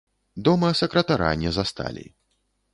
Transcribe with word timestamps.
Дома 0.47 0.71
сакратара 0.79 1.29
не 1.45 1.53
засталі. 1.61 2.05